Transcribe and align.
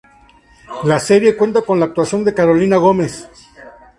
La 0.83 0.99
serie 0.99 1.37
cuenta 1.37 1.61
con 1.61 1.79
la 1.79 1.85
actuación 1.85 2.23
de 2.23 2.33
Carolina 2.33 2.77
Gómez. 2.77 3.29